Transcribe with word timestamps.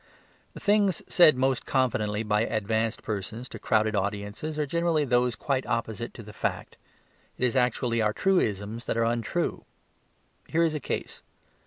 The 0.55 0.59
things 0.59 1.03
said 1.07 1.35
most 1.37 1.67
confidently 1.67 2.23
by 2.23 2.41
advanced 2.41 3.03
persons 3.03 3.47
to 3.49 3.59
crowded 3.59 3.95
audiences 3.95 4.57
are 4.57 4.65
generally 4.65 5.05
those 5.05 5.35
quite 5.35 5.63
opposite 5.67 6.11
to 6.15 6.23
the 6.23 6.33
fact; 6.33 6.75
it 7.37 7.45
is 7.45 7.55
actually 7.55 8.01
our 8.01 8.11
truisms 8.11 8.85
that 8.87 8.97
are 8.97 9.03
untrue. 9.03 9.63
Here 10.47 10.63
is 10.63 10.73
a 10.73 10.79
case. 10.79 11.21